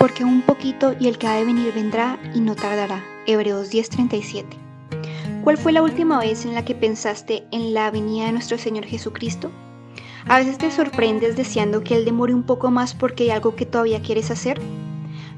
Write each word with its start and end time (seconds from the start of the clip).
porque 0.00 0.24
un 0.24 0.40
poquito 0.40 0.94
y 0.98 1.08
el 1.08 1.18
que 1.18 1.26
ha 1.26 1.34
de 1.34 1.44
venir 1.44 1.74
vendrá 1.74 2.18
y 2.34 2.40
no 2.40 2.56
tardará. 2.56 3.04
Hebreos 3.26 3.70
10:37. 3.70 4.46
¿Cuál 5.44 5.58
fue 5.58 5.72
la 5.72 5.82
última 5.82 6.18
vez 6.18 6.46
en 6.46 6.54
la 6.54 6.64
que 6.64 6.74
pensaste 6.74 7.44
en 7.52 7.74
la 7.74 7.90
venida 7.90 8.24
de 8.24 8.32
nuestro 8.32 8.56
Señor 8.56 8.86
Jesucristo? 8.86 9.50
A 10.26 10.38
veces 10.38 10.56
te 10.56 10.70
sorprendes 10.70 11.36
deseando 11.36 11.84
que 11.84 11.96
Él 11.96 12.06
demore 12.06 12.32
un 12.32 12.44
poco 12.44 12.70
más 12.70 12.94
porque 12.94 13.24
hay 13.24 13.30
algo 13.30 13.54
que 13.56 13.66
todavía 13.66 14.00
quieres 14.00 14.30
hacer. 14.30 14.58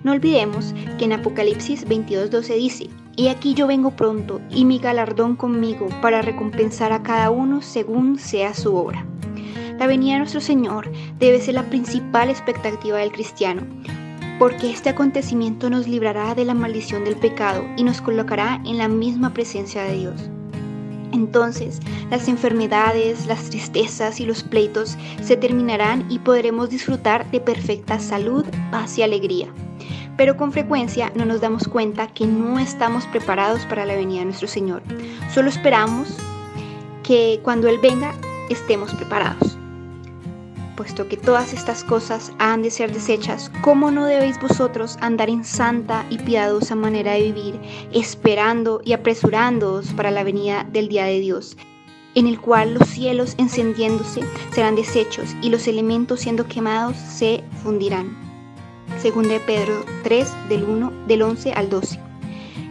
No 0.05 0.13
olvidemos 0.13 0.75
que 0.97 1.07
en 1.07 1.15
Apocalipsis 1.15 1.85
22:12 1.85 2.55
dice, 2.55 2.89
Y 3.17 3.29
aquí 3.29 3.55
yo 3.55 3.67
vengo 3.67 3.91
pronto, 3.91 4.41
y 4.49 4.65
mi 4.65 4.79
galardón 4.79 5.35
conmigo, 5.35 5.89
para 6.01 6.23
recompensar 6.23 6.93
a 6.93 7.03
cada 7.03 7.31
uno 7.31 7.63
según 7.63 8.17
sea 8.17 8.55
su 8.55 8.77
obra. 8.77 9.05
La 9.81 9.89
venida 9.89 10.13
de 10.13 10.19
nuestro 10.21 10.41
Señor 10.41 10.89
debe 11.19 11.41
ser 11.41 11.55
la 11.55 11.65
principal 11.65 12.31
expectativa 12.31 12.99
del 12.99 13.11
cristiano, 13.11 13.67
porque 14.43 14.73
este 14.73 14.89
acontecimiento 14.89 15.71
nos 15.71 15.87
librará 15.87 16.35
de 16.35 16.45
la 16.45 16.53
maldición 16.53 17.05
del 17.05 17.15
pecado 17.15 17.65
y 17.77 17.85
nos 17.85 18.01
colocará 18.01 18.61
en 18.65 18.77
la 18.77 18.89
misma 18.89 19.33
presencia 19.33 19.85
de 19.85 19.93
Dios. 19.93 20.21
Entonces 21.13 21.79
las 22.11 22.27
enfermedades, 22.27 23.27
las 23.27 23.51
tristezas 23.51 24.19
y 24.19 24.27
los 24.27 24.43
pleitos 24.43 24.99
se 25.23 25.37
terminarán 25.37 26.11
y 26.11 26.19
podremos 26.19 26.71
disfrutar 26.71 27.31
de 27.31 27.39
perfecta 27.39 28.01
salud, 28.01 28.45
paz 28.73 28.99
y 28.99 29.03
alegría. 29.03 29.47
Pero 30.17 30.37
con 30.37 30.51
frecuencia 30.51 31.13
no 31.15 31.25
nos 31.25 31.41
damos 31.41 31.69
cuenta 31.69 32.09
que 32.09 32.27
no 32.27 32.59
estamos 32.59 33.07
preparados 33.07 33.65
para 33.67 33.87
la 33.87 33.95
venida 33.95 34.19
de 34.19 34.25
nuestro 34.25 34.49
Señor. 34.49 34.83
Solo 35.33 35.51
esperamos 35.51 36.17
que 37.05 37.39
cuando 37.45 37.69
Él 37.69 37.79
venga 37.81 38.13
estemos 38.51 38.93
preparados 38.93 39.57
puesto 40.77 41.09
que 41.09 41.17
todas 41.17 41.53
estas 41.53 41.85
cosas 41.85 42.33
han 42.39 42.63
de 42.63 42.71
ser 42.71 42.93
desechas, 42.93 43.51
¿cómo 43.63 43.91
no 43.91 44.07
debéis 44.07 44.41
vosotros 44.41 44.99
andar 45.01 45.31
en 45.31 45.45
santa 45.45 46.05
y 46.11 46.19
piadosa 46.19 46.75
manera 46.75 47.13
de 47.13 47.33
vivir, 47.33 47.61
esperando 47.93 48.81
y 48.85 48.93
apresurándoos 48.93 49.93
para 49.93 50.11
la 50.11 50.25
venida 50.25 50.65
del 50.71 50.89
día 50.89 51.05
de 51.05 51.21
Dios? 51.21 51.57
en 52.15 52.27
el 52.27 52.41
cual 52.41 52.75
los 52.75 52.89
cielos 52.89 53.35
encendiéndose 53.39 54.23
serán 54.53 54.77
deshechos 54.77 55.35
y 55.41 55.49
los 55.49 55.67
elementos 55.67 56.21
siendo 56.21 56.47
quemados 56.47 56.97
se 56.97 57.43
fundirán. 57.63 58.17
Según 59.01 59.29
de 59.29 59.41
Pedro 59.41 59.85
3 60.03 60.31
del 60.49 60.65
1 60.65 60.93
del 61.07 61.23
11 61.23 61.53
al 61.53 61.71
12. 61.71 61.99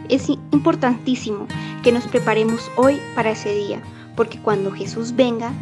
Es 0.08 0.28
importantísimo 0.28 1.46
que 1.82 1.92
nos 1.92 2.06
preparemos 2.06 2.70
hoy 2.76 3.00
para 3.14 3.30
ese 3.32 3.54
día, 3.54 3.82
porque 4.14 4.38
cuando 4.40 4.70
Jesús 4.70 5.14
venga 5.16 5.52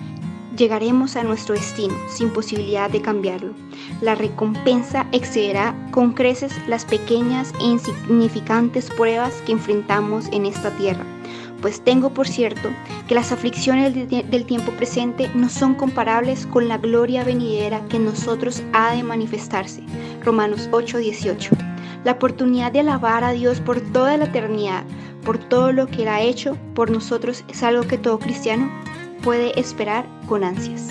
llegaremos 0.57 1.17
a 1.17 1.25
nuestro 1.25 1.55
destino 1.55 1.95
sin 2.09 2.31
posibilidad 2.31 2.91
de 2.91 3.01
cambiarlo. 3.01 3.53
La 4.01 4.15
recompensa 4.15 5.07
excederá 5.13 5.75
con 5.91 6.13
creces 6.13 6.53
las 6.67 6.85
pequeñas 6.85 7.53
e 7.61 7.65
insignificantes 7.65 8.91
pruebas 8.91 9.35
que 9.47 9.53
enfrentamos 9.53 10.27
en 10.33 10.47
esta 10.47 10.71
tierra, 10.77 11.05
pues 11.61 11.81
tengo 11.83 12.11
por 12.11 12.27
cierto 12.27 12.71
que 13.07 13.15
las 13.15 13.33
aflicciones 13.33 13.95
del 13.95 14.47
tiempo 14.47 14.73
presente 14.73 15.31
no 15.35 15.49
son 15.49 15.75
comparables 15.75 16.47
con 16.47 16.69
la 16.69 16.79
gloria 16.79 17.25
venidera 17.25 17.83
que 17.89 17.97
en 17.97 18.07
nosotros 18.07 18.63
ha 18.73 18.95
de 18.95 19.03
manifestarse. 19.03 19.83
Romanos 20.25 20.69
8:18. 20.73 21.51
La 22.05 22.13
oportunidad 22.13 22.73
de 22.73 22.81
alabar 22.81 23.25
a 23.25 23.33
Dios 23.33 23.61
por 23.61 23.81
toda 23.81 24.17
la 24.17 24.25
eternidad, 24.25 24.85
por 25.23 25.37
todo 25.37 25.71
lo 25.73 25.87
que 25.87 26.03
Él 26.03 26.09
ha 26.09 26.23
hecho 26.23 26.57
por 26.75 26.91
nosotros, 26.91 27.45
es 27.49 27.63
algo 27.63 27.83
que 27.83 27.99
todo 27.99 28.19
cristiano 28.19 28.71
puede 29.23 29.59
esperar 29.59 30.07
con 30.27 30.45
ansias. 30.45 30.89